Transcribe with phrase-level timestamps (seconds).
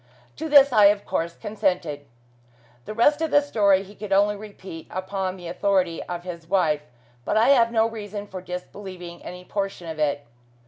[0.37, 2.07] To this I, of course, consented.
[2.85, 6.81] The rest of the story he could only repeat upon the authority of his wife,
[7.23, 10.25] but I have no reason for disbelieving any portion of it.